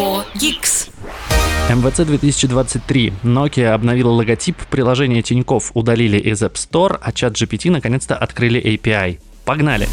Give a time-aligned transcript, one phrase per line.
[0.00, 0.88] 4 Geeks.
[1.68, 3.12] МВЦ 2023.
[3.22, 9.18] Nokia обновила логотип, приложение Тиньков удалили из App Store, а чат GPT наконец-то открыли API.
[9.44, 9.86] Погнали!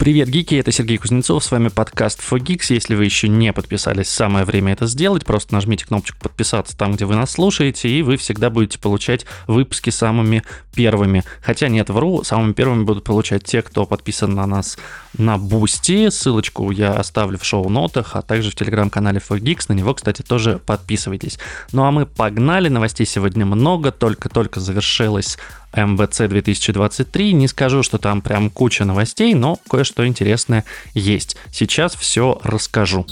[0.00, 2.72] Привет, гики, это Сергей Кузнецов, с вами подкаст FoGeeks.
[2.72, 5.26] Если вы еще не подписались, самое время это сделать.
[5.26, 9.90] Просто нажмите кнопочку подписаться там, где вы нас слушаете, и вы всегда будете получать выпуски
[9.90, 10.42] самыми
[10.74, 11.22] первыми.
[11.42, 14.78] Хотя нет, вру, самыми первыми будут получать те, кто подписан на нас
[15.18, 16.08] на Бусти.
[16.08, 19.66] Ссылочку я оставлю в шоу-нотах, а также в телеграм-канале 4 Geeks.
[19.68, 21.38] На него, кстати, тоже подписывайтесь.
[21.72, 25.36] Ну а мы погнали, новостей сегодня много, только-только завершилась
[25.74, 27.32] MWC 2023.
[27.32, 31.36] Не скажу, что там прям куча новостей, но кое-что интересное есть.
[31.52, 33.06] Сейчас все расскажу.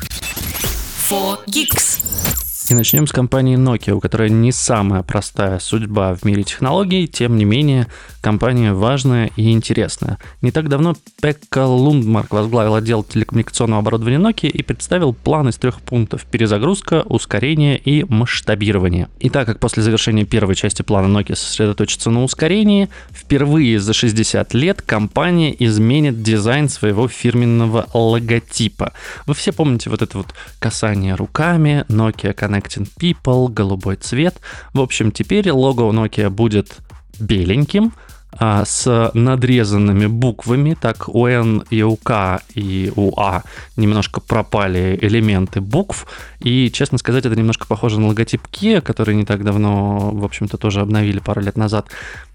[1.08, 2.47] 4 Geeks.
[2.70, 7.38] И начнем с компании Nokia, у которой не самая простая судьба в мире технологий, тем
[7.38, 7.86] не менее,
[8.20, 10.18] компания важная и интересная.
[10.42, 15.80] Не так давно Пекка Лундмарк возглавил отдел телекоммуникационного оборудования Nokia и представил план из трех
[15.80, 19.08] пунктов– перезагрузка, ускорение и масштабирование.
[19.18, 24.52] И так как после завершения первой части плана Nokia сосредоточится на ускорении, впервые за 60
[24.52, 28.92] лет компания изменит дизайн своего фирменного логотипа.
[29.24, 34.40] Вы все помните вот это вот касание руками, Nokia Connect Connecting People, голубой цвет.
[34.72, 36.78] В общем, теперь лого Nokia будет
[37.18, 37.92] беленьким,
[38.30, 43.42] а, с надрезанными буквами, так у N и у К и у А
[43.76, 46.06] немножко пропали элементы букв,
[46.40, 50.58] и, честно сказать, это немножко похоже на логотип Kia, который не так давно, в общем-то,
[50.58, 51.88] тоже обновили пару лет назад.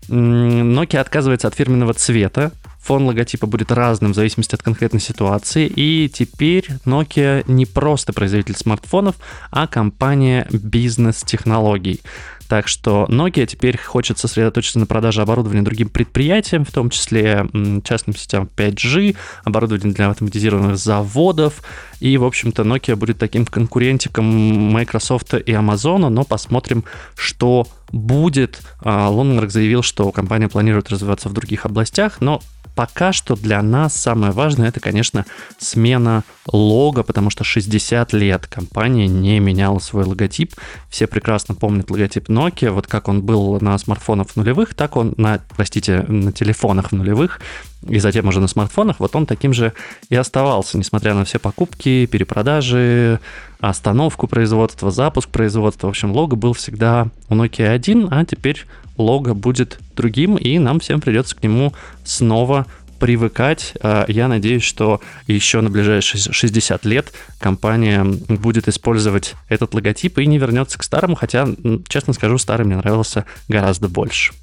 [0.09, 2.51] Nokia отказывается от фирменного цвета,
[2.83, 8.57] фон логотипа будет разным в зависимости от конкретной ситуации, и теперь Nokia не просто производитель
[8.57, 9.15] смартфонов,
[9.51, 12.01] а компания бизнес-технологий.
[12.49, 17.47] Так что Nokia теперь хочет сосредоточиться на продаже оборудования другим предприятиям, в том числе
[17.83, 21.63] частным сетям 5G, оборудование для автоматизированных заводов.
[21.99, 26.83] И, в общем-то, Nokia будет таким конкурентиком Microsoft и Amazon, но посмотрим,
[27.15, 28.59] что будет.
[28.81, 32.41] А, Лондонерк заявил, что компания планирует развиваться в других областях, но
[32.75, 35.25] пока что для нас самое важное это, конечно,
[35.59, 40.55] смена лого, потому что 60 лет компания не меняла свой логотип.
[40.89, 45.39] Все прекрасно помнят логотип Nokia, вот как он был на смартфонах нулевых, так он на,
[45.55, 47.39] простите, на телефонах нулевых,
[47.87, 49.73] и затем уже на смартфонах, вот он таким же
[50.09, 53.19] и оставался, несмотря на все покупки, перепродажи,
[53.59, 55.87] остановку производства, запуск производства.
[55.87, 58.65] В общем, лого был всегда у Nokia 1, а теперь
[58.97, 61.73] лого будет другим, и нам всем придется к нему
[62.03, 62.65] снова
[63.03, 63.73] привыкать.
[63.81, 70.25] А, я надеюсь, что еще на ближайшие 60 лет компания будет использовать этот логотип и
[70.25, 71.47] не вернется к старому, хотя,
[71.89, 74.33] честно скажу, старый мне нравился гораздо больше.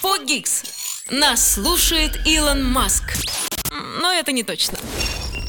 [0.00, 0.64] Фогикс.
[1.12, 3.12] Нас слушает Илон Маск.
[4.00, 4.78] Но это не точно.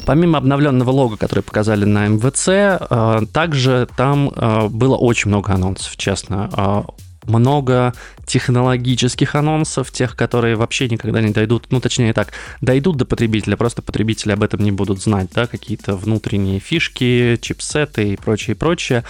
[0.05, 5.97] Помимо обновленного лога, который показали на МВЦ, а, также там а, было очень много анонсов,
[5.97, 6.85] честно
[7.27, 7.93] много
[8.25, 13.81] технологических анонсов, тех, которые вообще никогда не дойдут, ну, точнее так, дойдут до потребителя, просто
[13.81, 19.03] потребители об этом не будут знать, да, какие-то внутренние фишки, чипсеты и прочее, прочее.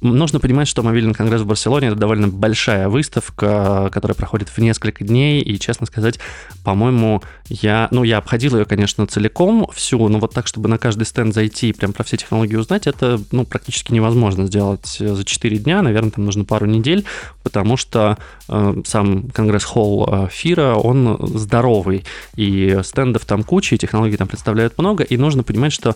[0.00, 5.04] Нужно понимать, что мобильный конгресс в Барселоне это довольно большая выставка, которая проходит в несколько
[5.04, 6.18] дней, и, честно сказать,
[6.64, 11.04] по-моему, я, ну, я обходил ее, конечно, целиком всю, но вот так, чтобы на каждый
[11.04, 15.58] стенд зайти и прям про все технологии узнать, это, ну, практически невозможно сделать за 4
[15.58, 17.04] дня, наверное, там нужно пару недель,
[17.42, 18.18] потому что
[18.48, 22.04] э, сам конгресс-холл э, Фира, он здоровый,
[22.36, 25.94] и стендов там куча, и технологий там представляют много, и нужно понимать, что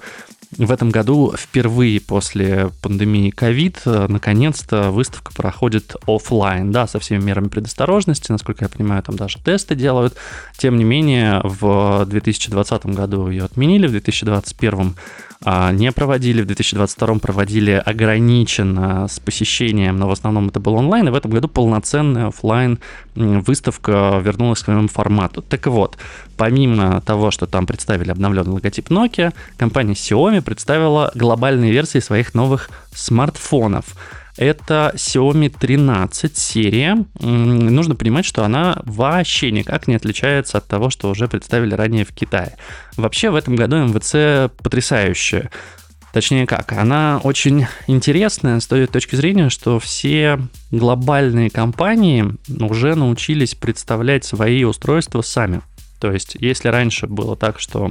[0.57, 3.31] в этом году впервые после пандемии
[3.85, 9.39] э, наконец-то выставка проходит офлайн, да, со всеми мерами предосторожности, насколько я понимаю, там даже
[9.39, 10.15] тесты делают.
[10.57, 17.19] Тем не менее, в 2020 году ее отменили, в 2021 а, не проводили, в 2022
[17.21, 22.27] проводили ограниченно с посещением, но в основном это был онлайн, и в этом году полноценная
[22.29, 22.81] офлайн
[23.15, 25.43] выставка вернулась к своему формату.
[25.43, 25.97] Так вот,
[26.37, 32.69] помимо того, что там представили обновленный логотип Nokia, компания Xiaomi представила глобальные версии своих новых
[32.93, 33.85] смартфонов.
[34.39, 37.05] Это Xiaomi 13 серия.
[37.19, 42.13] Нужно понимать, что она вообще никак не отличается от того, что уже представили ранее в
[42.13, 42.57] Китае.
[42.97, 45.51] Вообще в этом году МВЦ потрясающая.
[46.13, 50.39] Точнее как, она очень интересная с той точки зрения, что все
[50.71, 55.63] глобальные компании уже научились представлять свои устройства сами.
[56.01, 57.91] То есть, если раньше было так, что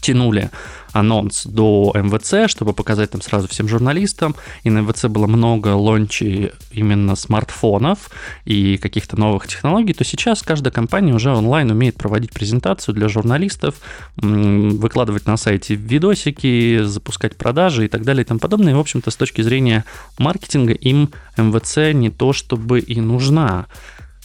[0.00, 0.50] тянули
[0.92, 4.34] анонс до МВЦ, чтобы показать там сразу всем журналистам.
[4.62, 8.10] И на МВЦ было много лончей именно смартфонов
[8.44, 13.76] и каких-то новых технологий, то сейчас каждая компания уже онлайн умеет проводить презентацию для журналистов,
[14.16, 18.72] выкладывать на сайте видосики, запускать продажи и так далее и тому подобное.
[18.72, 19.84] И, в общем-то, с точки зрения
[20.18, 23.66] маркетинга им МВЦ не то чтобы и нужна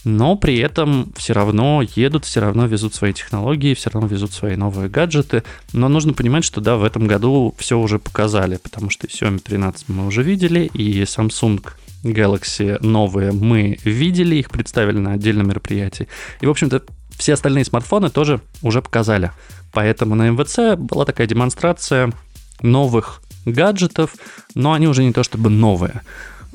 [0.03, 4.55] но при этом все равно едут, все равно везут свои технологии, все равно везут свои
[4.55, 5.43] новые гаджеты.
[5.71, 9.89] Но нужно понимать, что да, в этом году все уже показали, потому что Xiaomi 13
[9.89, 11.65] мы уже видели, и Samsung
[12.03, 16.07] Galaxy новые мы видели, их представили на отдельном мероприятии.
[16.41, 16.83] И, в общем-то,
[17.17, 19.31] все остальные смартфоны тоже уже показали.
[19.71, 22.11] Поэтому на МВЦ была такая демонстрация
[22.61, 24.15] новых гаджетов,
[24.55, 26.01] но они уже не то чтобы новые.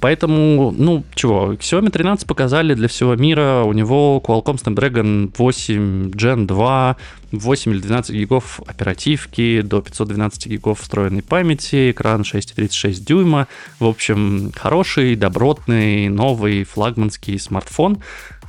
[0.01, 3.63] Поэтому, ну, чего, Xiaomi 13 показали для всего мира.
[3.65, 6.97] У него Qualcomm Snapdragon 8 Gen 2,
[7.33, 13.49] 8 или 12 гигов оперативки, до 512 гигов встроенной памяти, экран 6,36 дюйма.
[13.81, 17.99] В общем, хороший, добротный, новый флагманский смартфон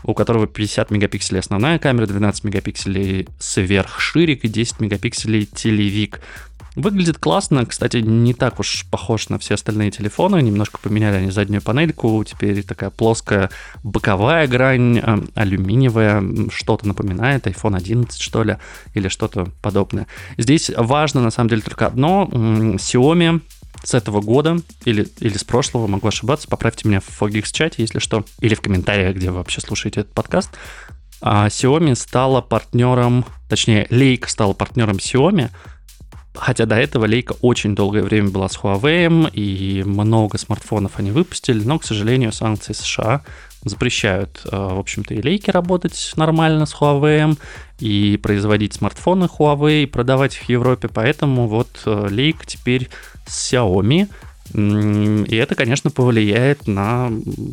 [0.04, 6.22] у которого 50 мегапикселей основная камера, 12 мегапикселей сверхширик и 10 мегапикселей телевик.
[6.80, 11.62] Выглядит классно, кстати, не так уж похож на все остальные телефоны, немножко поменяли они заднюю
[11.62, 13.50] панельку, теперь такая плоская
[13.84, 18.58] боковая грань, э, алюминиевая, что-то напоминает, iPhone 11 что ли,
[18.94, 20.08] или что-то подобное.
[20.38, 23.42] Здесь важно на самом деле только одно, Xiaomi
[23.84, 28.00] с этого года или, или с прошлого, могу ошибаться, поправьте меня в Fogix чате, если
[28.00, 30.52] что, или в комментариях, где вы вообще слушаете этот подкаст.
[31.22, 35.50] А Xiaomi стала партнером, точнее, Leica стала партнером Xiaomi
[36.36, 41.64] Хотя до этого Leica очень долгое время была с Huawei, и много смартфонов они выпустили,
[41.64, 43.22] но, к сожалению, санкции США
[43.66, 47.38] запрещают, э, в общем-то, и Leica работать нормально с Huawei,
[47.80, 52.90] и производить смартфоны Huawei, и продавать их в Европе, поэтому вот э, Leica теперь
[53.26, 54.08] с Xiaomi–
[54.54, 57.12] и это, конечно, повлияет на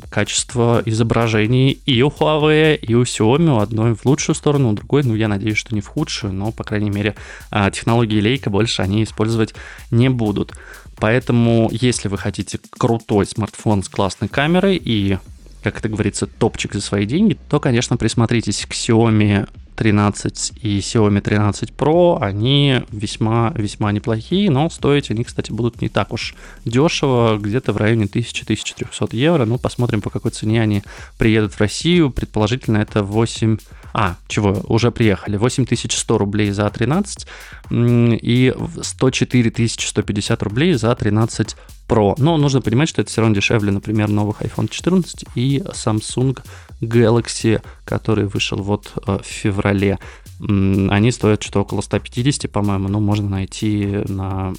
[0.09, 5.03] качество изображений и у Huawei, и у Xiaomi, у одной в лучшую сторону, у другой,
[5.03, 7.15] ну, я надеюсь, что не в худшую, но, по крайней мере,
[7.51, 9.55] а, технологии Leica больше они использовать
[9.91, 10.55] не будут.
[10.99, 15.19] Поэтому, если вы хотите крутой смартфон с классной камерой и
[15.63, 21.21] как это говорится, топчик за свои деньги, то, конечно, присмотритесь к Xiaomi 13 и Xiaomi
[21.21, 26.35] 13 Pro, они весьма-весьма неплохие, но стоить они, кстати, будут не так уж
[26.65, 29.45] дешево, где-то в районе 1000-1300 евро.
[29.45, 30.83] Ну, посмотрим, по какой цене они
[31.19, 32.11] приедут в Россию.
[32.11, 33.59] Предположительно, это 8...
[33.93, 35.37] А, чего, уже приехали.
[35.37, 37.27] 8100 рублей за 13
[37.71, 41.57] и 104 150 рублей за 13
[41.89, 42.15] Pro.
[42.19, 46.39] Но нужно понимать, что это все равно дешевле, например, новых iPhone 14 и Samsung
[46.81, 49.99] Galaxy, который вышел вот э, в феврале.
[50.39, 54.53] Они стоят что-то около 150, по-моему, но можно найти на,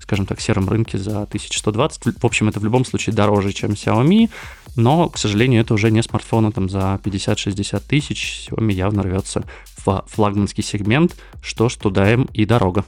[0.00, 2.20] скажем так, сером рынке за 1120.
[2.20, 4.28] В общем, это в любом случае дороже, чем Xiaomi,
[4.76, 8.48] но, к сожалению, это уже не смартфоны там за 50-60 тысяч.
[8.50, 9.44] Xiaomi явно рвется
[9.84, 12.84] в флагманский сегмент, что ж, туда им и дорога.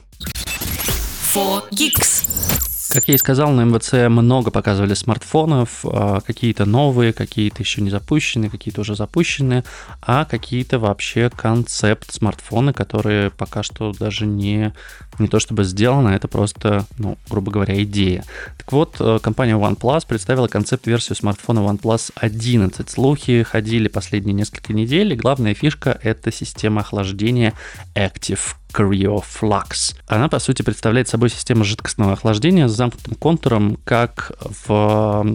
[1.33, 2.72] 4Geeks.
[2.93, 7.89] Как я и сказал, на МВЦ много показывали смартфонов, а, какие-то новые, какие-то еще не
[7.89, 9.63] запущенные, какие-то уже запущенные,
[9.99, 14.75] а какие-то вообще концепт смартфоны, которые пока что даже не,
[15.19, 18.23] не то чтобы сделаны, это просто, ну, грубо говоря, идея.
[18.57, 22.89] Так вот, э, компания OnePlus представила концепт-версию смартфона OnePlus 11.
[22.89, 27.53] Слухи ходили последние несколько недель, и главная фишка— это система охлаждения
[27.95, 29.95] Active CryoFlux.
[30.07, 35.25] Она, по сути, представляет собой систему жидкостного охлаждения с замкнутым контуром, как в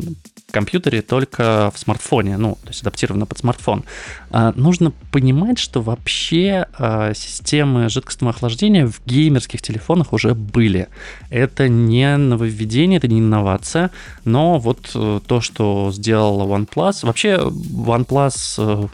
[0.51, 3.85] компьютере, только в смартфоне, ну, то есть адаптировано под смартфон.
[4.31, 10.89] А, нужно понимать, что вообще а, системы жидкостного охлаждения в геймерских телефонах уже были.
[11.31, 13.91] Это не нововведение, это не инновация,
[14.25, 18.89] но вот э, то, что сделала OnePlus, вообще OnePlus э,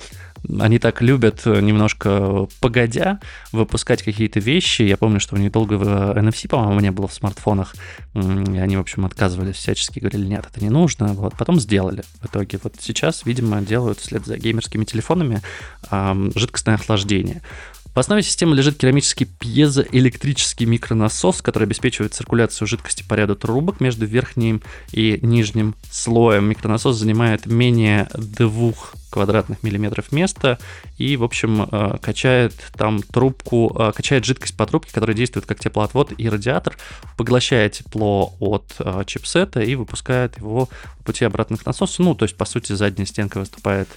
[0.58, 3.20] они так любят э, немножко погодя
[3.52, 4.82] выпускать какие-то вещи.
[4.82, 7.74] Я помню, что у них долго NFC, по-моему, не было в смартфонах.
[8.14, 8.18] И
[8.58, 11.14] они, в общем, отказывались всячески, говорили, нет, это не нужно.
[11.14, 11.34] Вот.
[11.38, 12.58] Потом сделали в итоге.
[12.62, 15.42] Вот сейчас, видимо, делают вслед за геймерскими телефонами
[15.90, 17.42] жидкостное охлаждение.
[17.94, 24.04] В основе системы лежит керамический пьезоэлектрический микронасос, который обеспечивает циркуляцию жидкости по ряду трубок между
[24.04, 26.46] верхним и нижним слоем.
[26.46, 30.58] Микронасос занимает менее двух квадратных миллиметров места
[30.98, 35.60] и, в общем, э, качает там трубку, э, качает жидкость по трубке, которая действует как
[35.60, 36.76] теплоотвод и радиатор,
[37.16, 42.02] поглощает тепло от э, чипсета и выпускает его по пути обратно к насосу.
[42.02, 43.88] Ну, то есть, по сути, задняя стенка выступает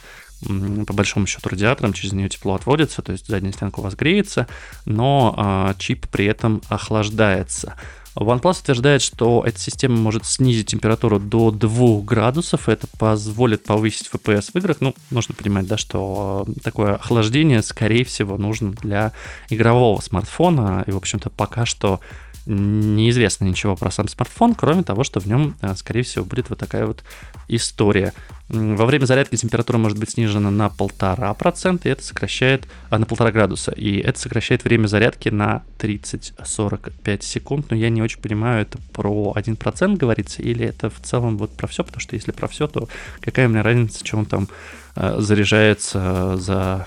[0.42, 4.48] по большому счету радиатором, через нее тепло отводится, то есть задняя стенка у вас греется,
[4.86, 7.76] но а, чип при этом охлаждается.
[8.16, 14.52] OnePlus утверждает, что эта система может снизить температуру до 2 градусов, это позволит повысить FPS
[14.54, 14.78] в играх.
[14.80, 19.14] Ну, нужно понимать, да, что такое охлаждение, скорее всего, нужно для
[19.50, 22.00] игрового смартфона, и, в общем-то, пока что
[22.48, 26.58] неизвестно ничего про сам смартфон, кроме того, что в нем, э, скорее всего, будет вот
[26.58, 27.04] такая вот
[27.48, 28.14] история.
[28.50, 33.06] Во время зарядки температура может быть снижена на полтора процента, и это сокращает, а, на
[33.06, 38.62] полтора градуса, и это сокращает время зарядки на 30-45 секунд, но я не очень понимаю,
[38.62, 42.48] это про 1% говорится, или это в целом вот про все, потому что если про
[42.48, 42.88] все, то
[43.20, 44.48] какая мне разница, что он там
[44.96, 46.86] э, заряжается за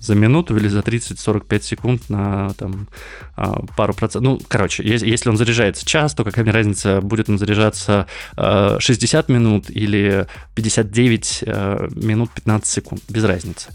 [0.00, 2.88] за минуту или за 30-45 секунд на там,
[3.36, 4.22] а, пару процентов.
[4.22, 9.32] Ну, короче, если он заряжается час, то какая мне разница, будет он заряжаться 60 а,
[9.32, 13.68] минут или 59 а, минут 15 секунд, без разницы.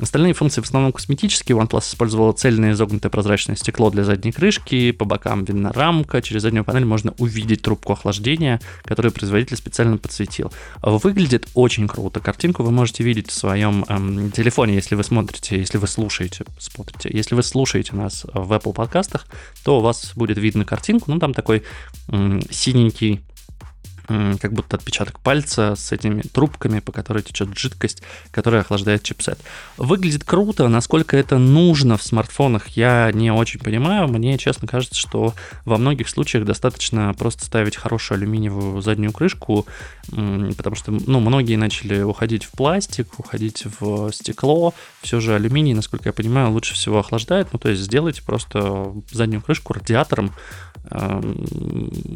[0.00, 1.56] Остальные функции в основном косметические.
[1.56, 6.64] OnePlus использовал цельное изогнутое прозрачное стекло для задней крышки, по бокам видна рамка, через заднюю
[6.64, 10.52] панель можно увидеть трубку охлаждения, которую производитель специально подсветил.
[10.82, 12.18] Выглядит очень круто.
[12.18, 17.10] Картинку вы можете видеть в своем эм, телефоне, если вы смотрите, если вы слушаете, смотрите.
[17.12, 19.26] Если вы слушаете нас в Apple подкастах,
[19.62, 21.12] то у вас будет видно картинку.
[21.12, 21.62] Ну, там такой
[22.08, 23.20] эм, синенький
[24.06, 29.38] как будто отпечаток пальца с этими трубками, по которой течет жидкость, которая охлаждает чипсет.
[29.78, 34.08] Выглядит круто, насколько это нужно в смартфонах, я не очень понимаю.
[34.08, 35.34] Мне, честно, кажется, что
[35.64, 39.66] во многих случаях достаточно просто ставить хорошую алюминиевую заднюю крышку,
[40.10, 44.74] потому что ну, многие начали уходить в пластик, уходить в стекло.
[45.00, 47.48] Все же алюминий, насколько я понимаю, лучше всего охлаждает.
[47.52, 50.32] Ну, то есть сделайте просто заднюю крышку радиатором,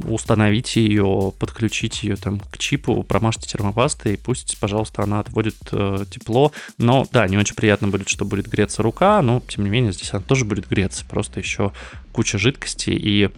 [0.04, 6.04] установите ее, подключите ее там к чипу, промажьте термопастой, и пусть, пожалуйста, она отводит э,
[6.10, 6.52] тепло.
[6.76, 10.12] Но да, не очень приятно будет, что будет греться рука, но тем не менее здесь
[10.12, 11.72] она тоже будет греться, просто еще
[12.12, 12.90] куча жидкости.
[12.90, 13.30] И,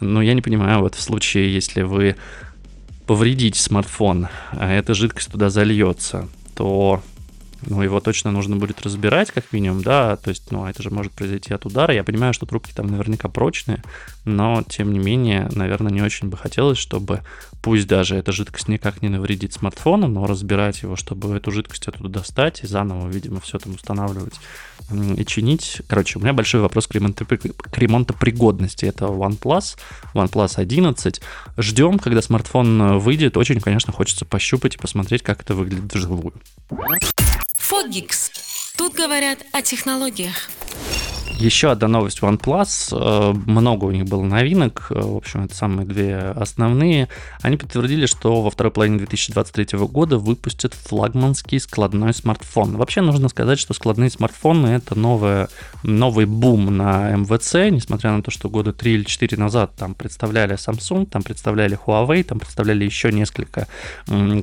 [0.00, 2.16] ну, я не понимаю, вот в случае, если вы
[3.06, 7.02] повредите смартфон, а эта жидкость туда зальется, то
[7.66, 11.12] ну, его точно нужно будет разбирать, как минимум, да, то есть, ну, это же может
[11.12, 11.92] произойти от удара.
[11.92, 13.82] Я понимаю, что трубки там наверняка прочные,
[14.24, 17.22] но, тем не менее, наверное, не очень бы хотелось, чтобы,
[17.62, 22.08] пусть даже эта жидкость никак не навредит смартфону, но разбирать его, чтобы эту жидкость оттуда
[22.08, 24.34] достать и заново, видимо, все там устанавливать
[25.16, 25.82] и чинить.
[25.86, 28.86] Короче, у меня большой вопрос к, ремонту, к ремонтопригодности.
[28.86, 29.76] Это OnePlus,
[30.14, 31.20] OnePlus 11.
[31.58, 33.36] Ждем, когда смартфон выйдет.
[33.36, 36.34] Очень, конечно, хочется пощупать и посмотреть, как это выглядит вживую.
[37.58, 38.30] Фогикс.
[38.76, 40.48] Тут говорят о технологиях.
[41.38, 42.88] Еще одна новость OnePlus.
[42.90, 44.88] Э, много у них было новинок.
[44.90, 47.08] Э, в общем, это самые две основные.
[47.42, 52.76] Они подтвердили, что во второй половине 2023 года выпустят флагманский складной смартфон.
[52.76, 55.48] Вообще нужно сказать, что складные смартфоны это новое,
[55.84, 60.56] новый бум на МВЦ, несмотря на то, что года 3 или 4 назад там представляли
[60.56, 63.68] Samsung, там представляли Huawei, там представляли еще несколько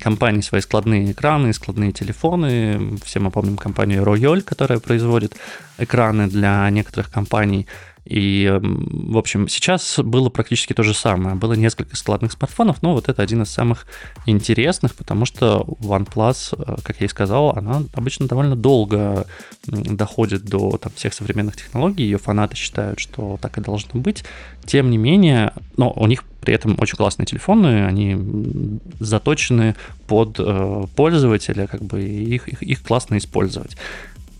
[0.02, 2.98] компаний свои складные экраны, складные телефоны.
[3.04, 5.34] Все мы помним компанию Royol, которая производит
[5.78, 7.68] экраны для некоторых компаний.
[8.06, 11.36] И, эм, в общем, сейчас было практически то же самое.
[11.36, 13.88] Было несколько складных смартфонов, но вот это один из самых
[14.28, 19.26] интересных, потому что OnePlus, э, как я и сказал, она обычно довольно долго
[19.66, 22.04] доходит до там, всех современных технологий.
[22.04, 24.24] Ее фанаты считают, что так и должно быть.
[24.66, 30.84] Тем не менее, но у них при этом очень классные телефоны, они заточены под э,
[30.96, 33.76] пользователя, как бы их, их, их классно использовать.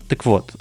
[0.08, 0.52] Так вот,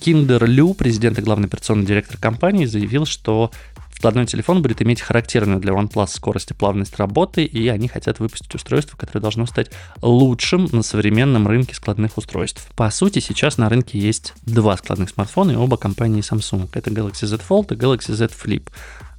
[0.00, 3.50] Киндер Лю, президент и главный операционный директор компании, заявил, что
[3.96, 8.54] складной телефон будет иметь характерную для OnePlus скорость и плавность работы, и они хотят выпустить
[8.54, 9.70] устройство, которое должно стать
[10.02, 12.68] лучшим на современном рынке складных устройств.
[12.74, 16.68] По сути, сейчас на рынке есть два складных смартфона, и оба компании Samsung.
[16.72, 18.68] Это Galaxy Z Fold и Galaxy Z Flip.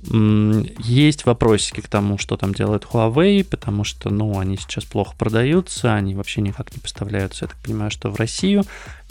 [0.07, 5.95] Есть вопросики к тому, что там делает Huawei, потому что, ну, они сейчас плохо продаются,
[5.95, 8.63] они вообще никак не поставляются, я так понимаю, что в Россию.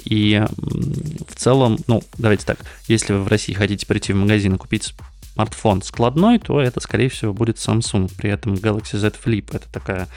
[0.04, 4.58] И в целом, ну, давайте так, если вы в России хотите прийти в магазин и
[4.58, 4.94] купить
[5.34, 8.10] смартфон складной, то это, скорее всего, будет Samsung.
[8.16, 10.08] При этом Galaxy Z Flip это такая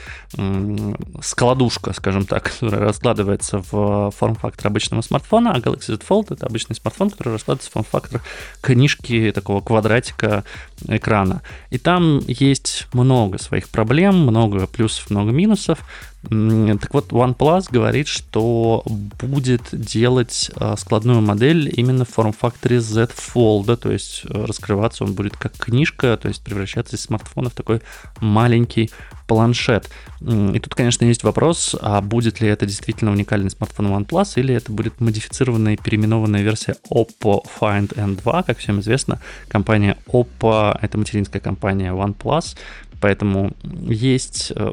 [1.20, 6.76] складушка, скажем так, которая раскладывается в форм-фактор обычного смартфона, а Galaxy Z Fold это обычный
[6.76, 8.22] смартфон, который раскладывается в форм-фактор
[8.60, 10.44] книжки такого квадратика
[10.86, 11.42] экрана.
[11.70, 15.80] И там есть много своих проблем, много плюсов, много минусов.
[16.22, 18.82] Так вот, OnePlus говорит, что
[19.22, 25.14] будет делать а, складную модель именно в форм-факторе Z Fold, то есть э, раскрываться он
[25.14, 27.82] будет как книжка, то есть превращаться из смартфона в такой
[28.20, 28.90] маленький
[29.28, 29.88] планшет.
[30.20, 34.72] И тут, конечно, есть вопрос, а будет ли это действительно уникальный смартфон OnePlus, или это
[34.72, 41.40] будет модифицированная и переименованная версия Oppo Find N2, как всем известно, компания Oppo, это материнская
[41.40, 42.56] компания OnePlus,
[43.00, 44.72] Поэтому есть э,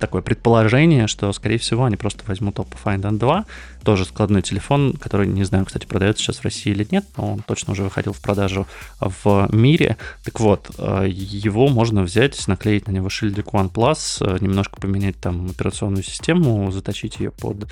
[0.00, 3.44] такое предположение, что, скорее всего, они просто возьмут Oppo Find N2,
[3.84, 7.40] тоже складной телефон, который, не знаю, кстати, продается сейчас в России или нет, но он
[7.40, 8.66] точно уже выходил в продажу
[9.00, 9.96] в мире.
[10.24, 13.87] Так вот, э, его можно взять, наклеить на него шильдик OnePlus,
[14.20, 17.70] э, немножко поменять там операционную систему, заточить ее под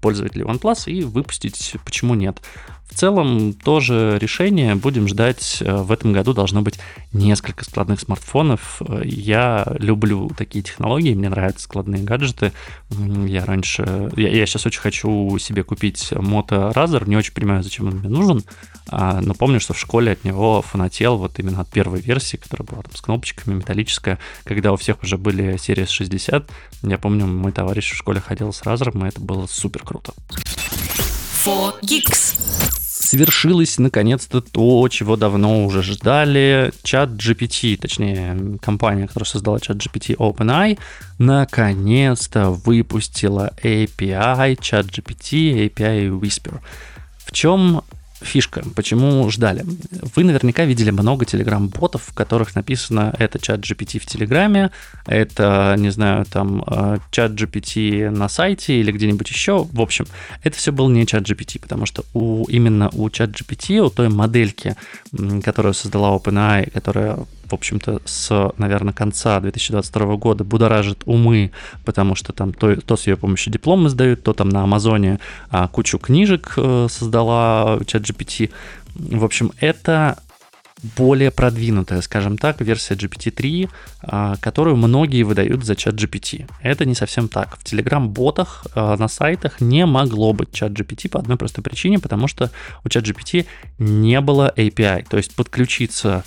[0.00, 2.40] пользователей OnePlus и выпустить, почему нет.
[2.90, 4.74] В целом, тоже решение.
[4.74, 5.58] Будем ждать.
[5.60, 6.78] Э, в этом году должно быть
[7.12, 8.82] несколько складных смартфонов.
[9.04, 12.52] Я люблю такие технологии, мне нравятся складные гаджеты.
[13.26, 14.10] Я раньше...
[14.16, 18.08] Я, я сейчас очень хочу себе купить Moto Razer, не очень понимаю, зачем он мне
[18.08, 18.42] нужен,
[18.88, 22.66] а, но помню, что в школе от него фанател вот именно от первой версии, которая
[22.66, 26.50] была там с кнопочками, металлическая, когда у всех уже были серии 60.
[26.82, 30.12] Я помню, мой товарищ в школе ходил с Razer, и это было супер круто.
[31.42, 32.36] 4 Geeks
[33.10, 36.70] свершилось наконец-то то, чего давно уже ждали.
[36.82, 40.78] Чат GPT, точнее, компания, которая создала чат GPT OpenAI,
[41.18, 46.60] наконец-то выпустила API чат GPT, API Whisper.
[47.18, 47.82] В чем
[48.20, 49.64] фишка, почему ждали.
[50.14, 54.70] Вы наверняка видели много телеграм-ботов, в которых написано это чат GPT в Телеграме,
[55.06, 59.64] это, не знаю, там э, чат GPT на сайте или где-нибудь еще.
[59.64, 60.06] В общем,
[60.42, 64.08] это все был не чат GPT, потому что у, именно у чат GPT, у той
[64.08, 64.76] модельки,
[65.42, 67.18] которую создала OpenAI, которая
[67.50, 71.52] в общем-то, с, наверное, конца 2022 года будоражит умы,
[71.84, 75.18] потому что там то, то с ее помощью дипломы сдают, то там на Амазоне
[75.50, 78.50] а, кучу книжек а, создала ChatGPT.
[78.94, 80.18] В общем, это
[80.96, 83.68] более продвинутая, скажем так, версия GPT-3,
[84.02, 86.48] а, которую многие выдают за чат GPT.
[86.62, 87.56] Это не совсем так.
[87.56, 92.28] В Telegram-ботах а, на сайтах не могло быть чат GPT по одной простой причине, потому
[92.28, 92.50] что
[92.84, 93.46] у чат GPT
[93.78, 95.06] не было API.
[95.08, 96.24] То есть подключиться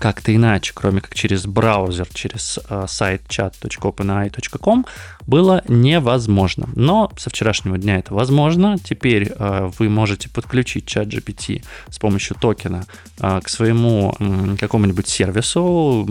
[0.00, 4.86] как-то иначе, кроме как через браузер, через э, сайт chat.openai.com,
[5.26, 6.68] было невозможно.
[6.74, 8.76] Но со вчерашнего дня это возможно.
[8.82, 12.86] Теперь э, вы можете подключить чат GPT с помощью токена
[13.20, 16.08] э, к своему э, какому-нибудь сервису.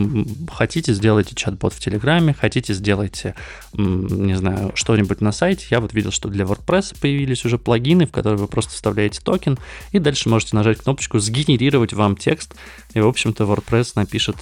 [0.53, 3.34] Хотите, сделайте чат-бот в Телеграме, хотите, сделайте,
[3.73, 5.65] э, не знаю, что-нибудь на сайте.
[5.71, 9.58] Я вот видел, что для WordPress появились уже плагины, в которые вы просто вставляете токен,
[9.91, 12.54] и дальше можете нажать кнопочку «Сгенерировать вам текст»,
[12.93, 14.35] и, в общем-то, WordPress напишет,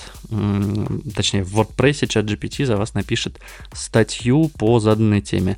[1.15, 3.39] точнее, в WordPress чат GPT за вас напишет
[3.73, 5.57] статью по заданной теме.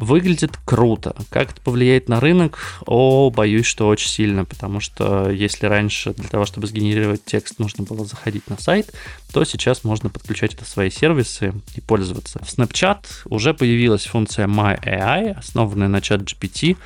[0.00, 1.16] Выглядит круто.
[1.28, 2.60] Как это повлияет на рынок?
[2.86, 7.82] О, боюсь, что очень сильно, потому что если раньше для того, чтобы сгенерировать текст, нужно
[7.82, 8.94] было заходить на сайт,
[9.32, 12.38] то сейчас можно подключать это в свои сервисы и пользоваться.
[12.44, 16.76] В Snapchat уже появилась функция My AI, основанная на чат GPT,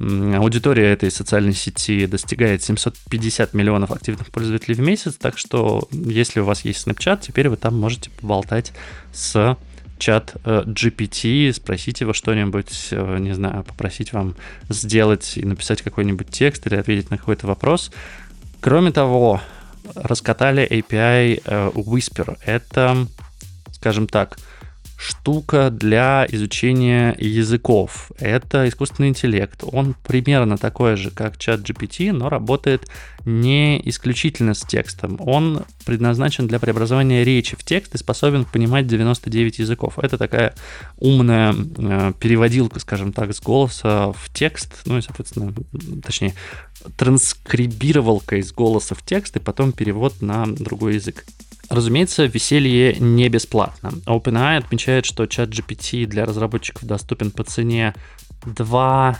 [0.00, 6.44] Аудитория этой социальной сети достигает 750 миллионов активных пользователей в месяц, так что если у
[6.44, 8.72] вас есть Snapchat, теперь вы там можете поболтать
[9.12, 9.56] с
[9.98, 14.36] чат э, GPT, спросить его что-нибудь, э, не знаю, попросить вам
[14.68, 17.90] сделать и написать какой-нибудь текст или ответить на какой-то вопрос.
[18.60, 19.40] Кроме того,
[19.94, 22.38] раскатали API э, Whisper.
[22.44, 23.06] Это,
[23.72, 24.38] скажем так,
[24.98, 28.10] штука для изучения языков.
[28.18, 29.62] Это искусственный интеллект.
[29.62, 32.88] Он примерно такой же, как чат GPT, но работает
[33.24, 35.16] не исключительно с текстом.
[35.20, 40.00] Он предназначен для преобразования речи в текст и способен понимать 99 языков.
[40.00, 40.54] Это такая
[40.96, 45.54] умная э, переводилка, скажем так, с голоса в текст, ну и, соответственно,
[46.04, 46.34] точнее,
[46.96, 51.24] транскрибировалка из голоса в текст и потом перевод на другой язык.
[51.70, 53.92] Разумеется, веселье не бесплатно.
[54.06, 57.94] OpenAI отмечает, что чат GPT для разработчиков доступен по цене
[58.46, 59.18] 2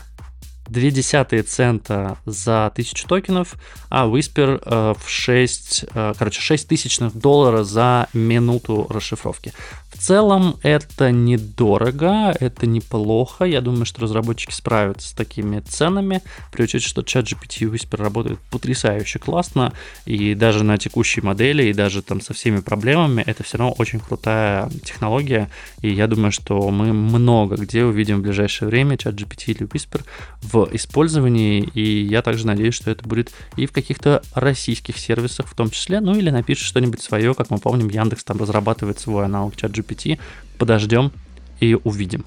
[0.69, 3.55] 0,2 цента за тысячу токенов,
[3.89, 9.53] а Whisper э, в 6, э, короче, 6 тысячных доллара за минуту расшифровки.
[9.91, 13.45] В целом это недорого, это неплохо.
[13.45, 18.39] Я думаю, что разработчики справятся с такими ценами, при учете, что ChatGPT и Whisper работают
[18.51, 19.73] потрясающе классно,
[20.05, 23.99] и даже на текущей модели, и даже там со всеми проблемами, это все равно очень
[23.99, 25.49] крутая технология,
[25.81, 30.03] и я думаю, что мы много где увидим в ближайшее время ChatGPT или Whisper
[30.41, 35.55] в использовании, и я также надеюсь, что это будет и в каких-то российских сервисах в
[35.55, 39.55] том числе, ну или напишет что-нибудь свое, как мы помним, Яндекс там разрабатывает свой аналог
[39.55, 40.19] ChatGPT GPT.
[40.57, 41.11] Подождем
[41.59, 42.25] и увидим.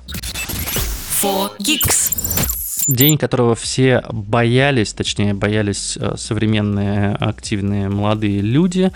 [2.89, 8.91] День, которого все боялись, точнее боялись э, современные активные молодые люди,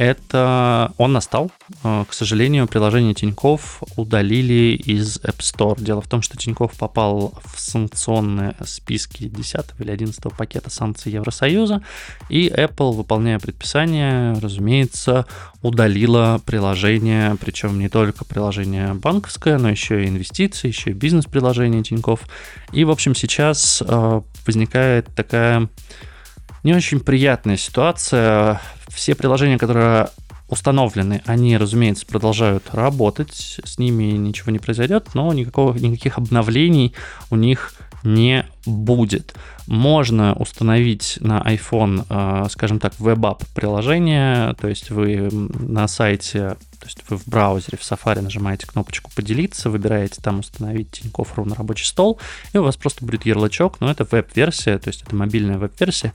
[0.00, 1.52] это он настал.
[1.84, 5.78] Э, к сожалению, приложение Тиньков удалили из App Store.
[5.78, 11.82] Дело в том, что Тиньков попал в санкционные списки 10 или 11 пакета санкций Евросоюза,
[12.30, 15.26] и Apple, выполняя предписание, разумеется,
[15.60, 22.22] удалила приложение, причем не только приложение банковское, но еще и инвестиции, еще и бизнес-приложение Тиньков.
[22.72, 25.68] И, в общем, сейчас э, возникает такая
[26.62, 28.60] не очень приятная ситуация.
[28.88, 30.10] Все приложения, которые
[30.48, 36.92] установлены, они, разумеется, продолжают работать, с ними ничего не произойдет, но никакого, никаких обновлений
[37.30, 39.34] у них не будет.
[39.66, 46.86] Можно установить на iPhone, э, скажем так, веб-ап приложение, то есть вы на сайте, то
[46.86, 51.84] есть вы в браузере, в Safari нажимаете кнопочку «Поделиться», выбираете там «Установить Тинькофф ровно рабочий
[51.84, 52.18] стол»,
[52.52, 56.12] и у вас просто будет ярлычок, но это веб-версия, то есть это мобильная веб-версия,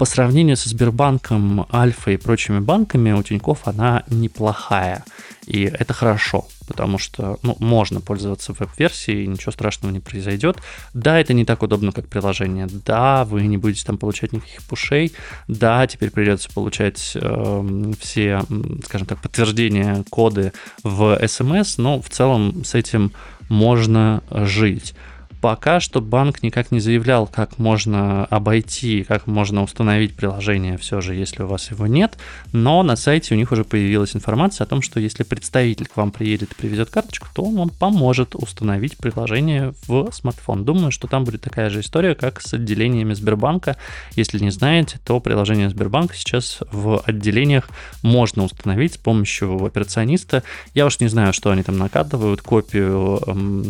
[0.00, 5.04] по сравнению со Сбербанком, Альфа и прочими банками у Тинькофф она неплохая.
[5.44, 10.56] И это хорошо, потому что ну, можно пользоваться веб-версией, ничего страшного не произойдет.
[10.94, 12.66] Да, это не так удобно, как приложение.
[12.86, 15.12] Да, вы не будете там получать никаких пушей.
[15.48, 18.42] Да, теперь придется получать э, все,
[18.86, 23.12] скажем так, подтверждения, коды в SMS, но в целом с этим
[23.50, 24.94] можно жить.
[25.40, 31.14] Пока что банк никак не заявлял, как можно обойти, как можно установить приложение все же,
[31.14, 32.18] если у вас его нет,
[32.52, 36.12] но на сайте у них уже появилась информация о том, что если представитель к вам
[36.12, 40.64] приедет и привезет карточку, то он вам поможет установить приложение в смартфон.
[40.64, 43.76] Думаю, что там будет такая же история, как с отделениями Сбербанка.
[44.16, 47.70] Если не знаете, то приложение Сбербанка сейчас в отделениях
[48.02, 50.42] можно установить с помощью операциониста.
[50.74, 53.64] Я уж не знаю, что они там накатывают, копию эм,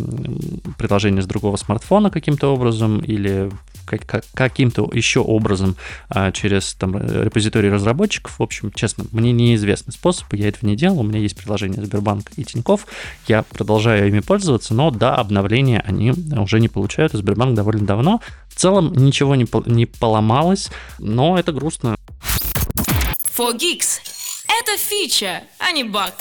[0.76, 3.50] приложения с другого смартфона каким-то образом или
[4.34, 5.76] каким-то еще образом
[6.08, 8.38] а, через там, репозиторий разработчиков.
[8.38, 11.00] В общем, честно, мне неизвестный способ, я этого не делал.
[11.00, 12.86] У меня есть приложение Сбербанк и Тиньков.
[13.26, 18.20] Я продолжаю ими пользоваться, но да, обновления они уже не получают, Сбербанк довольно давно.
[18.48, 21.96] В целом ничего не, не поломалось, но это грустно.
[23.36, 24.00] For Geeks.
[24.46, 26.14] Это фича, а не баг.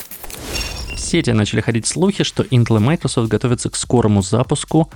[0.96, 4.92] Сети начали ходить слухи, что Intel и Microsoft готовятся к скорому запуску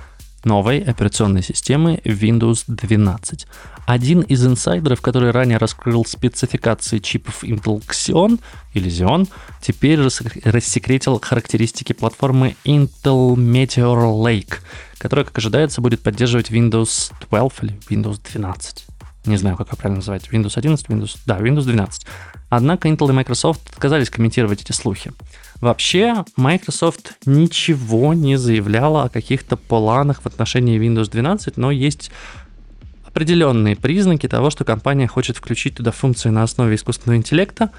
[0.45, 3.47] новой операционной системы Windows 12.
[3.85, 8.39] Один из инсайдеров, который ранее раскрыл спецификации чипов Intel Xeon
[8.73, 9.29] или Xeon,
[9.61, 14.59] теперь рассекретил характеристики платформы Intel Meteor Lake,
[14.97, 18.85] которая, как ожидается, будет поддерживать Windows 12 или Windows 12.
[19.25, 20.27] Не знаю, как ее правильно называть.
[20.31, 21.17] Windows 11, Windows...
[21.25, 22.05] Да, Windows 12.
[22.49, 25.11] Однако Intel и Microsoft отказались комментировать эти слухи.
[25.61, 32.11] Вообще, Microsoft ничего не заявляла о каких-то планах в отношении Windows 12, но есть
[33.05, 37.69] определенные признаки того, что компания хочет включить туда функции на основе искусственного интеллекта.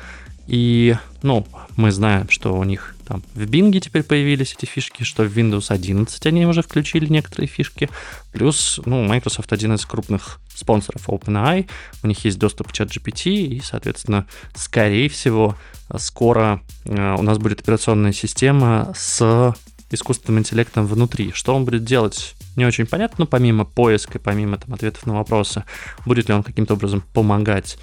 [0.46, 5.24] И, ну, мы знаем, что у них там в Bing теперь появились эти фишки, что
[5.24, 7.88] в Windows 11 они уже включили некоторые фишки.
[8.32, 11.68] Плюс, ну, Microsoft один из крупных спонсоров OpenAI,
[12.02, 15.56] у них есть доступ к ChatGPT, и, соответственно, скорее всего,
[15.96, 19.54] скоро э, у нас будет операционная система с
[19.90, 21.32] искусственным интеллектом внутри.
[21.32, 25.64] Что он будет делать, не очень понятно, но помимо поиска, помимо там, ответов на вопросы,
[26.06, 27.78] будет ли он каким-то образом помогать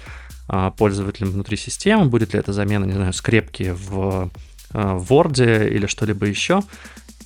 [0.76, 4.30] пользователям внутри системы, будет ли это замена, не знаю, скрепки в,
[4.70, 6.62] а, Word или что-либо еще.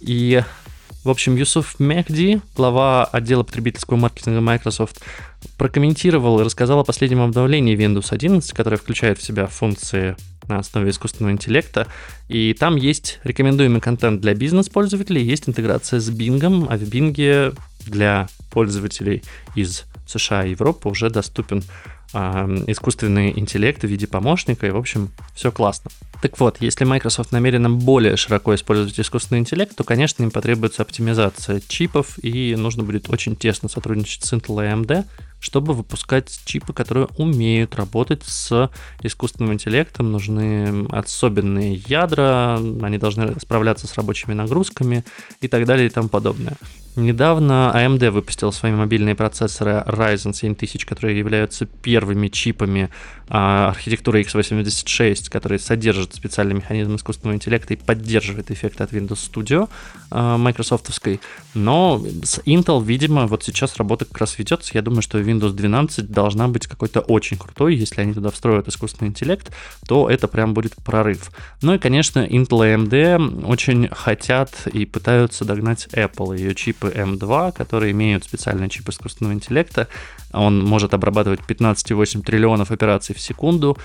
[0.01, 0.43] И
[1.07, 5.01] в общем, Юсуф Мехди, глава отдела потребительского маркетинга Microsoft,
[5.57, 10.17] прокомментировал и рассказал о последнем обновлении Windows 11, которое включает в себя функции
[10.49, 11.87] на основе искусственного интеллекта.
[12.29, 18.29] И там есть рекомендуемый контент для бизнес-пользователей, есть интеграция с Bing, а в Bing для
[18.51, 19.23] пользователей
[19.55, 21.63] из США и Европы уже доступен
[22.67, 25.91] искусственный интеллект в виде помощника, и, в общем, все классно.
[26.27, 31.63] Так вот, если Microsoft намерена более широко использовать искусственный интеллект, то, конечно, им потребуется оптимизация
[31.69, 35.05] чипов, и нужно будет очень тесно сотрудничать с Intel и AMD,
[35.39, 40.11] чтобы выпускать чипы, которые умеют работать с искусственным интеллектом.
[40.11, 45.05] Нужны особенные ядра, они должны справляться с рабочими нагрузками
[45.41, 46.57] и так далее и тому подобное.
[46.97, 52.89] Недавно AMD выпустил свои мобильные процессоры Ryzen 7000, которые являются первыми чипами
[53.29, 59.69] а, архитектуры x86, которые содержат специальный механизм искусственного интеллекта и поддерживает эффект от Windows Studio
[60.11, 61.21] майкрософтовской.
[61.55, 64.73] Но с Intel, видимо, вот сейчас работа как раз ведется.
[64.75, 67.77] Я думаю, что Windows 12 должна быть какой-то очень крутой.
[67.77, 69.53] Если они туда встроят искусственный интеллект,
[69.87, 71.31] то это прям будет прорыв.
[71.63, 76.39] Ну и, конечно, Intel и AMD очень хотят и пытаются догнать Apple.
[76.39, 79.89] Ее чипы M2, которые имеют специальный чип искусственного интеллекта.
[80.33, 83.77] Он может обрабатывать 15,8 триллионов операций в секунду.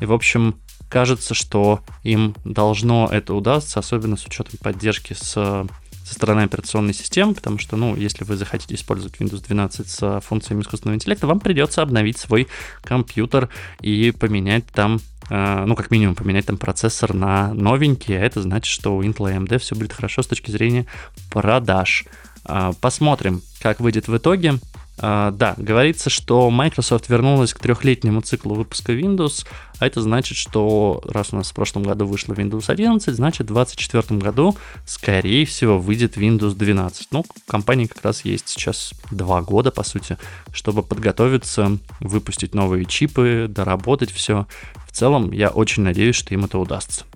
[0.00, 0.56] И, в общем,
[0.90, 5.66] кажется, что им должно это удастся, особенно с учетом поддержки с
[6.02, 10.62] со стороны операционной системы, потому что, ну, если вы захотите использовать Windows 12 с функциями
[10.62, 12.48] искусственного интеллекта, вам придется обновить свой
[12.82, 13.48] компьютер
[13.80, 18.72] и поменять там э, ну, как минимум, поменять там процессор на новенький, а это значит,
[18.72, 20.86] что у Intel и AMD все будет хорошо с точки зрения
[21.30, 22.06] продаж.
[22.44, 24.54] А, посмотрим, как выйдет в итоге.
[25.00, 29.46] Uh, да, говорится, что Microsoft вернулась к трехлетнему циклу выпуска Windows,
[29.78, 33.54] а это значит, что раз у нас в прошлом году вышло Windows 11, значит в
[33.54, 37.08] 2024 году, скорее всего, выйдет Windows 12.
[37.12, 40.18] Ну, компании как раз есть сейчас два года, по сути,
[40.52, 44.46] чтобы подготовиться, выпустить новые чипы, доработать все.
[44.86, 47.06] В целом, я очень надеюсь, что им это удастся.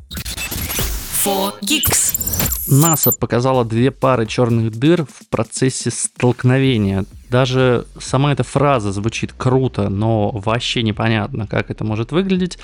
[1.23, 2.15] 4Geeks.
[2.67, 7.05] НАСА показала две пары черных дыр в процессе столкновения.
[7.35, 12.59] Даже сама эта фраза звучит круто, но вообще непонятно, как это может выглядеть.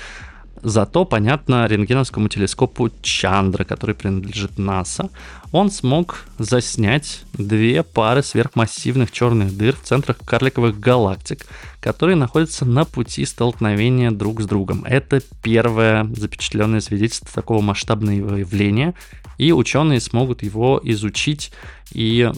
[0.63, 5.09] Зато понятно рентгеновскому телескопу Чандра, который принадлежит НАСА,
[5.51, 11.45] он смог заснять две пары сверхмассивных черных дыр в центрах карликовых галактик,
[11.81, 14.85] которые находятся на пути столкновения друг с другом.
[14.85, 18.93] Это первое запечатленное свидетельство такого масштабного явления,
[19.37, 21.51] и ученые смогут его изучить
[21.91, 22.31] и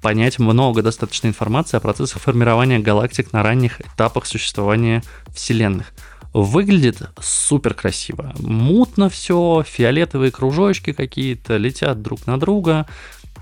[0.00, 5.02] понять много достаточно информации о процессах формирования галактик на ранних этапах существования
[5.34, 5.92] Вселенных.
[6.32, 8.34] Выглядит супер красиво.
[8.38, 12.86] Мутно все, фиолетовые кружочки какие-то летят друг на друга.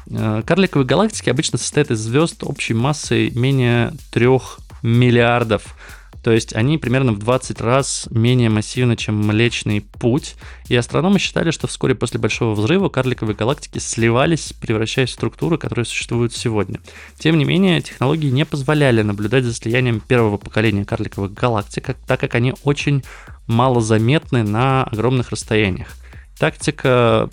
[0.09, 4.29] Э, карликовые галактики обычно состоят из звезд общей массой менее 3
[4.83, 5.75] миллиардов
[6.27, 10.35] то есть они примерно в 20 раз менее массивны, чем Млечный Путь.
[10.67, 15.85] И астрономы считали, что вскоре после Большого взрыва карликовые галактики сливались, превращаясь в структуры, которые
[15.85, 16.81] существуют сегодня.
[17.17, 22.35] Тем не менее, технологии не позволяли наблюдать за слиянием первого поколения карликовых галактик, так как
[22.35, 23.05] они очень
[23.47, 25.95] малозаметны на огромных расстояниях.
[26.41, 27.31] Тактика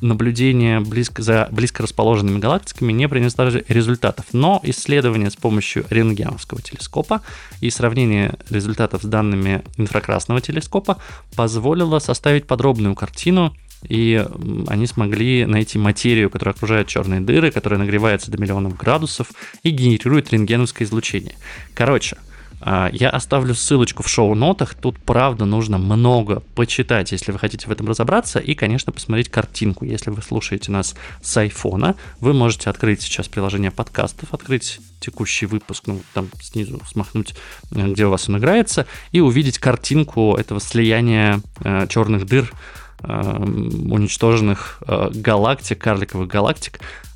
[0.00, 4.26] наблюдение близко, за близко расположенными галактиками не принесло результатов.
[4.32, 7.22] Но исследование с помощью рентгеновского телескопа
[7.60, 10.98] и сравнение результатов с данными инфракрасного телескопа
[11.34, 14.26] позволило составить подробную картину и
[14.68, 19.28] они смогли найти материю, которая окружает черные дыры, которая нагревается до миллионов градусов
[19.62, 21.36] и генерирует рентгеновское излучение.
[21.74, 22.16] Короче,
[22.64, 24.74] я оставлю ссылочку в шоу-нотах.
[24.74, 28.38] Тут, правда, нужно много почитать, если вы хотите в этом разобраться.
[28.38, 29.84] И, конечно, посмотреть картинку.
[29.84, 35.84] Если вы слушаете нас с айфона, вы можете открыть сейчас приложение подкастов, открыть текущий выпуск,
[35.86, 37.34] ну, там снизу смахнуть,
[37.70, 42.52] э, где у вас он играется, и увидеть картинку этого слияния э, черных дыр
[43.00, 46.80] э, уничтоженных э, галактик, карликовых галактик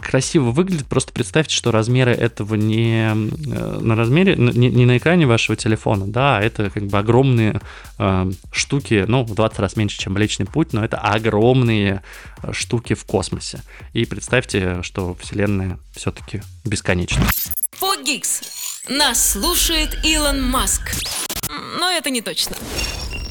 [0.00, 0.86] красиво выглядит.
[0.86, 6.06] Просто представьте, что размеры этого не э, на размере, не, не на экране вашего телефона,
[6.06, 7.60] да, а это как бы огромные
[7.98, 12.02] э, штуки, ну, в 20 раз меньше, чем Млечный Путь, но это огромные
[12.42, 13.62] э, штуки в космосе.
[13.92, 17.24] И представьте, что Вселенная все-таки бесконечна.
[17.72, 18.40] Фогикс.
[18.88, 20.92] Нас слушает Илон Маск.
[21.78, 22.56] Но это не точно.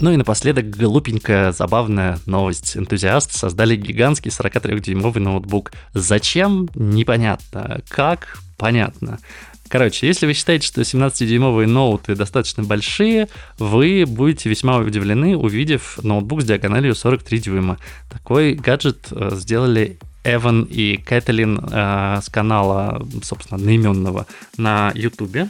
[0.01, 2.75] Ну и напоследок глупенькая, забавная новость.
[2.75, 5.73] Энтузиасты создали гигантский 43-дюймовый ноутбук.
[5.93, 6.67] Зачем?
[6.73, 7.81] Непонятно.
[7.87, 8.39] Как?
[8.57, 9.19] Понятно.
[9.67, 16.41] Короче, если вы считаете, что 17-дюймовые ноуты достаточно большие, вы будете весьма удивлены, увидев ноутбук
[16.41, 17.77] с диагональю 43 дюйма.
[18.09, 24.25] Такой гаджет э, сделали Эван и Кэтлин э, с канала, собственно, одноименного
[24.57, 25.47] на Ютубе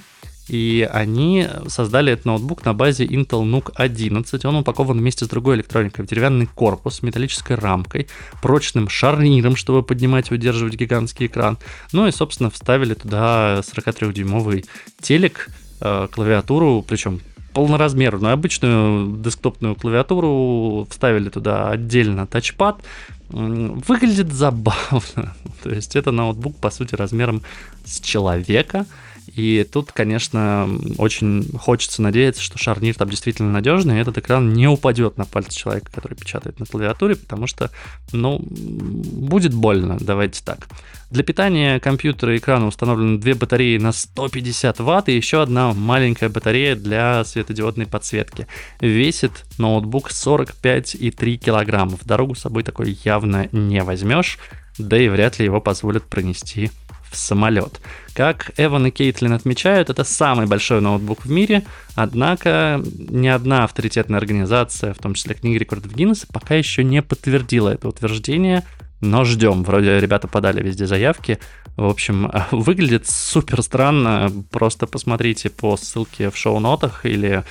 [0.51, 4.43] и они создали этот ноутбук на базе Intel NUC 11.
[4.43, 8.09] Он упакован вместе с другой электроникой в деревянный корпус металлической рамкой,
[8.41, 11.57] прочным шарниром, чтобы поднимать и удерживать гигантский экран.
[11.93, 14.65] Ну и, собственно, вставили туда 43-дюймовый
[14.99, 15.47] телек,
[15.79, 17.21] э, клавиатуру, причем
[17.53, 22.83] полноразмерную, обычную десктопную клавиатуру, вставили туда отдельно тачпад.
[23.29, 25.33] Выглядит забавно.
[25.63, 27.41] То есть это ноутбук, по сути, размером
[27.85, 28.85] с человека–
[29.35, 34.67] и тут, конечно, очень хочется надеяться, что шарнир там действительно надежный, и этот экран не
[34.67, 37.71] упадет на пальцы человека, который печатает на клавиатуре, потому что,
[38.11, 40.67] ну, будет больно, давайте так.
[41.11, 46.29] Для питания компьютера и экрана установлены две батареи на 150 ватт и еще одна маленькая
[46.29, 48.47] батарея для светодиодной подсветки.
[48.79, 51.97] Весит ноутбук 45,3 килограмма.
[51.97, 54.39] В дорогу с собой такой явно не возьмешь,
[54.77, 56.71] да и вряд ли его позволят пронести
[57.11, 57.79] в самолет.
[58.13, 61.63] Как Эван и Кейтлин отмечают, это самый большой ноутбук в мире,
[61.95, 67.69] однако ни одна авторитетная организация, в том числе книга рекордов Гиннесса, пока еще не подтвердила
[67.69, 68.63] это утверждение,
[69.01, 69.63] но ждем.
[69.63, 71.39] Вроде ребята подали везде заявки.
[71.75, 74.31] В общем, выглядит супер странно.
[74.51, 77.43] Просто посмотрите по ссылке в шоу-нотах или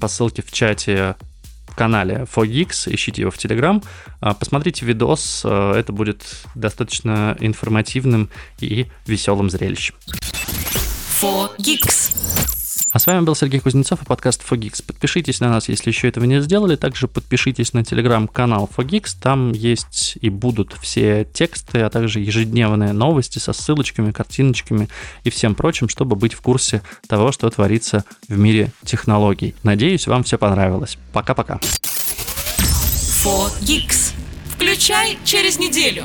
[0.00, 1.16] по ссылке в чате
[1.74, 3.82] канале 4Geeks, ищите его в Telegram,
[4.20, 9.94] а, посмотрите видос, а, это будет достаточно информативным и веселым зрелищем.
[11.20, 12.53] 4Geeks.
[12.94, 14.80] А с вами был Сергей Кузнецов и подкаст Fogix.
[14.80, 16.76] Подпишитесь на нас, если еще этого не сделали.
[16.76, 19.16] Также подпишитесь на телеграм-канал Fogix.
[19.20, 24.88] Там есть и будут все тексты, а также ежедневные новости со ссылочками, картиночками
[25.24, 29.56] и всем прочим, чтобы быть в курсе того, что творится в мире технологий.
[29.64, 30.96] Надеюсь, вам все понравилось.
[31.12, 31.58] Пока-пока.
[33.24, 34.12] 4Geeks.
[34.54, 36.04] Включай через неделю.